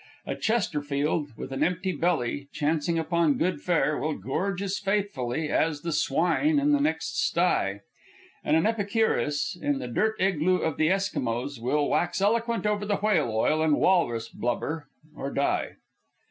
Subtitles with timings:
[0.25, 5.81] A Chesterfield, with an empty belly, chancing upon good fare, will gorge as faithfully as
[5.81, 7.81] the swine in the next sty.
[8.43, 12.95] And an Epicurus, in the dirt igloo of the Eskimos, will wax eloquent over the
[12.97, 15.73] whale oil and walrus blubber, or die.